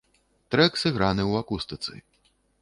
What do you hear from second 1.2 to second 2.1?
ў акустыцы.